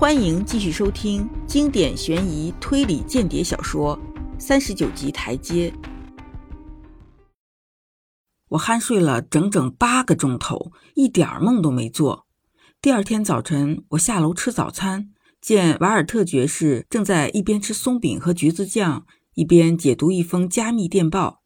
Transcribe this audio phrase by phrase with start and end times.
[0.00, 3.94] 欢迎继续收听经典悬疑推理间谍小说
[4.40, 5.70] 《三十九级台阶》。
[8.48, 12.26] 我酣睡了整整八个钟头，一点儿梦都没做。
[12.80, 19.04] 第二天早晨，我下楼吃早餐，见瓦尔特爵士正在一边吃松饼和橘子酱，
[19.34, 21.42] 一边解读一封加密电报。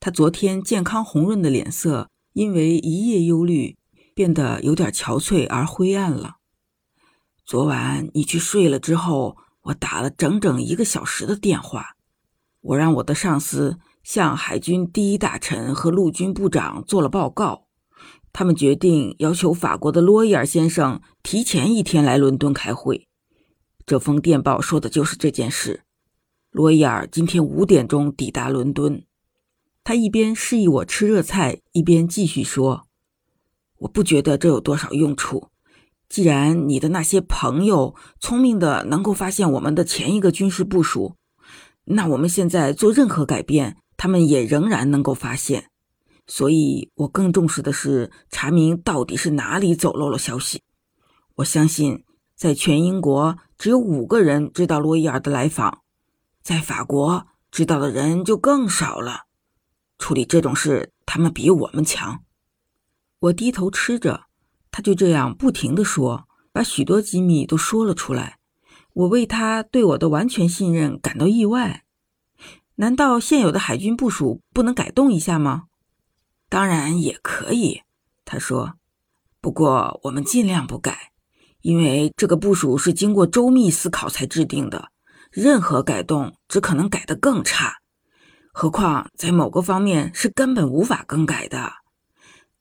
[0.00, 3.78] 他昨天健康红润的脸色，因为一夜忧虑，
[4.12, 6.35] 变得有点憔悴而灰暗了。
[7.46, 11.94] 昨晚你去睡了之后，我打了整整一个小时的电话。
[12.60, 17.68] 我让我的上司向海军第一大臣和陆军部长做了报告，
[18.32, 23.06] 他们决定要求法国的罗伊尔先生提前一天来伦敦开会。
[23.86, 25.84] 这封电报说的就是这件事。
[26.50, 29.04] 罗伊尔今天五点钟抵达伦敦。
[29.84, 32.88] 他一边示意我吃热菜，一边继续说
[33.78, 35.50] ：“我不觉得这有多少用处。”
[36.08, 41.16] 既然你的那些朋友聪明的能够发现我们的前一个军事部署，
[41.84, 45.70] 那我们现在做任何改变，他们也仍然能够发现。
[46.26, 50.62] 所以我更重视的是查明到底是哪里走漏了消息。
[51.36, 55.82] 我相信，在全英国只有五个人知道罗伊尔的来访，
[56.42, 59.26] 在法国知道的人就更少了。
[59.98, 62.22] 处理这种事，他们比我们强。
[63.18, 64.24] 我低头吃着。
[64.76, 68.36] 他就这样不停地说，把许多机密都说了出来。
[68.92, 71.84] 我为他对我的完全信任感到意外。
[72.74, 75.68] 难道现有的海军部署不能改动一下吗？
[76.50, 77.84] 当然也可以，
[78.26, 78.74] 他说。
[79.40, 81.12] 不过我们尽量不改，
[81.62, 84.90] 因为这个部署是经过周密思考才制定的。
[85.30, 87.78] 任何改动只可能改得更差，
[88.52, 91.72] 何况在某个方面是根本无法更改的。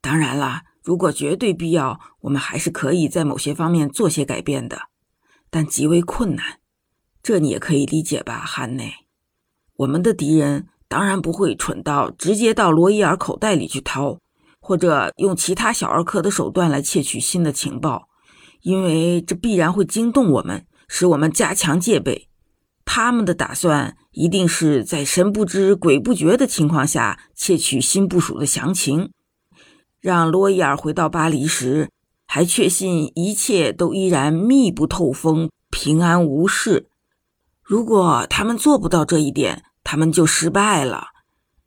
[0.00, 0.62] 当然了。
[0.84, 4.82] 如果绝对必要，我们还是可以在某些方面做些改变的，
[5.48, 6.60] 但极为困难。
[7.22, 8.92] 这你也可以理解吧，汉内。
[9.76, 14.18] 我们的敌人当然不会蠢到直接到罗伊尔口袋里去掏，
[14.60, 18.10] 或者用其他小儿科的手段来窃取新的情报，
[18.60, 22.28] 因为这必然会惊动我们，使我们加强戒备。
[22.84, 29.10] 他们的打算一定是在神不知鬼不觉的情况下窃取新部署的详情。
[30.04, 31.88] 让洛伊尔回到巴黎时，
[32.26, 36.90] 还确信一切都依然密不透风、平安无事。
[37.62, 41.06] 如果他们做不到这一点，他们就失败了，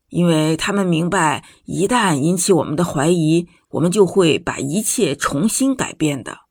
[0.10, 6.42] 因为他们明白，一旦引起我们的怀疑，我们就会把一切重新改变的。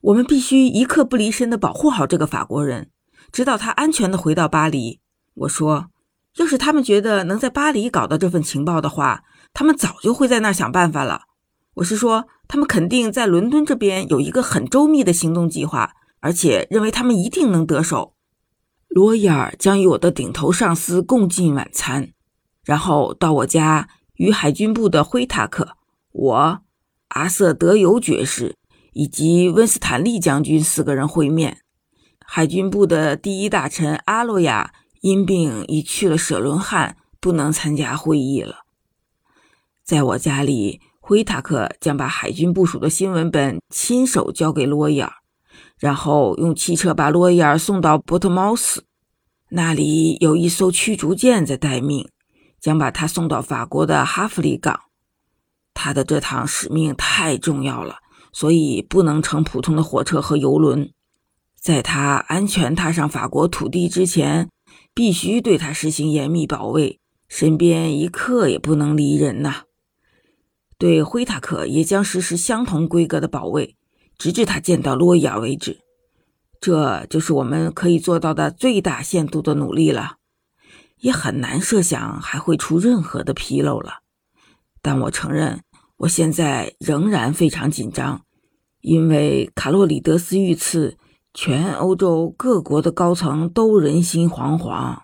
[0.00, 2.88] 我们必须一刻不离身地保护好这个法国人，
[3.30, 5.00] 直到他安全地回到巴黎。
[5.34, 5.90] 我说，
[6.36, 9.24] 要是他们觉得能在巴黎搞到这份情报的话。
[9.54, 11.22] 他们早就会在那儿想办法了。
[11.74, 18.14] 我是说，他们肯定在伦敦这边有一个很周密的行动计划，而且认为他们一定能得手。
[18.88, 22.10] 罗伊尔将与我的顶头上司共进晚餐，
[22.64, 25.76] 然后到我家与海军部的辉塔克、
[26.12, 26.60] 我、
[27.08, 28.56] 阿瑟德尤爵士
[28.92, 31.62] 以及温斯坦利将军四个人会面。
[32.24, 38.61] 海军部的第一大臣阿洛亚因病已去了舍伦汉，不能参加会议了。
[39.92, 45.12] 在我家里，灰塔克将把海军部署的新闻本亲手交给洛伊尔，
[45.78, 48.86] 然后用汽车把洛伊尔送到波特茅斯，
[49.50, 52.08] 那里有一艘驱逐舰在待命，
[52.58, 54.80] 将把他送到法国的哈弗里港。
[55.74, 57.96] 他的这趟使命太重要了，
[58.32, 60.90] 所以不能乘普通的火车和游轮。
[61.60, 64.48] 在他安全踏上法国土地之前，
[64.94, 66.98] 必须对他实行严密保卫，
[67.28, 69.64] 身边一刻也不能离人呐。
[70.82, 73.76] 对灰塔克也将实施相同规格的保卫，
[74.18, 75.78] 直至他见到洛伊尔为止。
[76.60, 80.16] 这就是我们可以做到的最大限度的努力了，
[80.96, 84.00] 也很难设想还会出任何的纰漏了。
[84.82, 85.62] 但我承认，
[85.98, 88.22] 我现在仍然非常紧张，
[88.80, 90.98] 因为卡洛里德斯遇刺，
[91.32, 94.98] 全欧洲各国的高层都人心惶惶。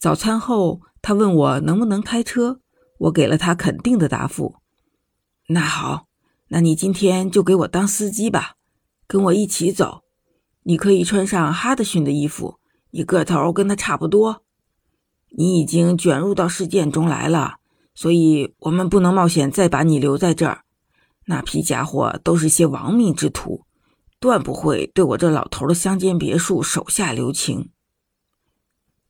[0.00, 2.58] 早餐后，他问我能不能开车。
[2.98, 4.56] 我给了他肯定的答复。
[5.48, 6.06] 那好，
[6.48, 8.54] 那你今天就给我当司机吧，
[9.06, 10.02] 跟我一起走。
[10.64, 12.58] 你可以穿上哈德逊的衣服，
[12.90, 14.42] 你个头跟他差不多。
[15.30, 17.56] 你已经卷入到事件中来了，
[17.94, 20.62] 所以我们不能冒险再把你留在这儿。
[21.26, 23.64] 那批家伙都是些亡命之徒，
[24.18, 27.70] 断不会对我这老头的乡间别墅手下留情。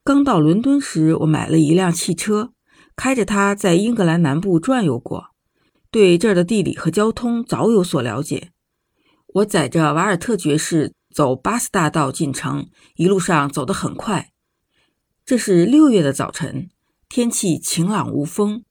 [0.03, 2.53] 刚到伦敦时，我买了一辆汽车。
[2.97, 5.27] 开着它在英格兰南部转悠过，
[5.91, 8.51] 对这儿的地理和交通早有所了解。
[9.35, 14.33] 我载着瓦尔特爵士走巴斯大道进城，一路上走得很快。
[15.27, 16.71] 这是六月的早晨，
[17.09, 18.65] 天气晴朗无风，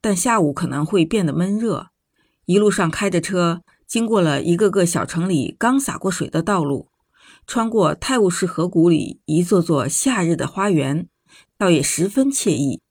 [0.00, 1.88] 但下午可能会变得闷热。
[2.44, 6.88] 一路上开着车，经过了一个个小城里刚洒过水的道路，
[7.46, 11.08] 穿过泰晤士河谷里一座座夏日的花园，
[11.56, 12.82] 倒也十分惬意。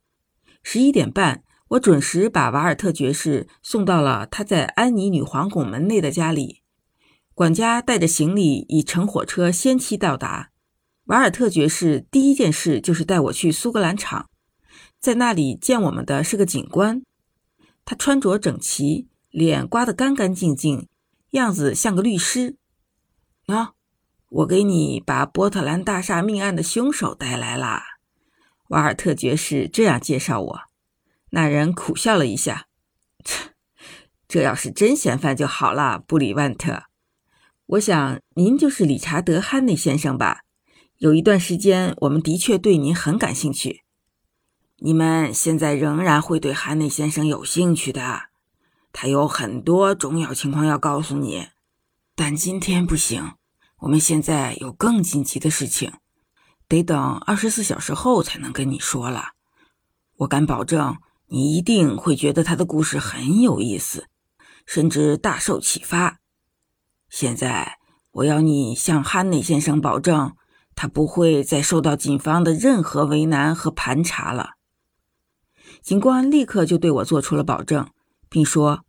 [0.64, 6.62] 十一点半，我准时把瓦尔特爵士送到了他在安妮女皇宫门内的家里。
[7.34, 10.52] 管家带着行李已乘火车先期到达。
[11.06, 14.30] 瓦尔特爵士第一件事就是带我去苏格兰场，
[15.00, 17.02] 在那里见我们的是个警官，
[17.84, 19.08] 他穿着整齐。
[19.32, 20.90] 脸刮得干干净净，
[21.30, 22.58] 样子像个律师。
[23.48, 23.70] 喏，
[24.28, 27.82] 我给你把波特兰大厦命案的凶手带来了。
[28.72, 30.62] 瓦尔特爵士这样介绍我。
[31.32, 32.68] 那人苦笑了一下
[33.24, 33.52] ：“切，
[34.30, 36.84] 这要是真嫌犯就好了，布里万特。
[37.66, 40.42] 我想您就是理查德·汉内先生吧？
[40.98, 43.84] 有一段时间，我们的确对您很感兴趣。
[44.78, 48.30] 你们现在仍然会对汉内先生有兴趣的。”
[48.94, 51.48] 他有很多重要情况要告诉你，
[52.16, 53.34] 但今天不行。
[53.80, 55.94] 我们现在有更紧急的事情，
[56.72, 59.32] 得等二十四小时后才能跟你说了。
[60.20, 60.96] 我敢保证，
[61.28, 64.08] 你一定会觉得他的故事很有意思，
[64.66, 66.20] 甚至大受启发。
[67.10, 67.78] 现在，
[68.12, 70.32] 我要你向哈内先生保证，
[70.74, 74.52] 他不会再受到警方的任何为难和盘查了。
[75.82, 77.90] 警官立刻就对我做出了保证。
[78.30, 78.86] 并说：“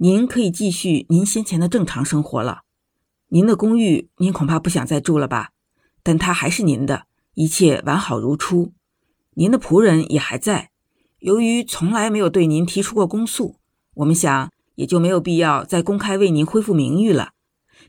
[0.00, 2.60] 您可以继续您先前的正常生活了。
[3.28, 5.50] 您的公寓您恐怕不想再住了吧？
[6.06, 8.72] 但它还是您的，一切完好如初。
[9.34, 10.70] 您的仆人也还在。
[11.18, 13.56] 由于从来没有对您提出过公诉，
[13.94, 17.32] 我们想也就没有必要再公开为您恢复名誉了。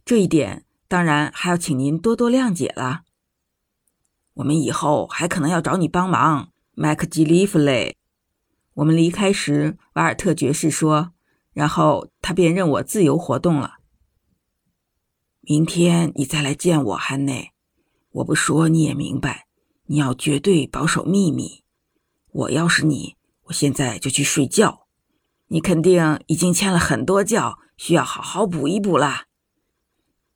[0.03, 3.01] 这一点当然还要请您多多谅解了。
[4.33, 7.95] 我们以后还可能要找你帮忙，麦克吉利弗雷。”
[8.73, 11.11] 我们离开时，瓦尔特爵士说
[11.53, 13.75] ：“然后他便任我自由活动了。
[15.41, 17.51] 明天你再来见我，汉内。
[18.17, 19.45] 我不说你也明白，
[19.85, 21.63] 你要绝对保守秘密。
[22.31, 24.87] 我要是你，我现在就去睡觉。
[25.49, 29.25] 你肯定已经欠了很多觉，需要好好补一补啦。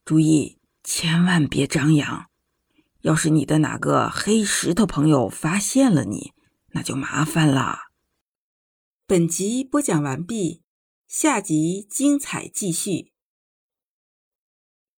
[0.06, 2.26] 注意，千万别张扬。
[3.02, 6.34] 要是你的哪个黑石头朋友发现了你，
[6.74, 7.80] 那就麻烦了。”
[9.08, 10.62] 本集播讲完毕，
[11.08, 13.12] 下集精彩继续。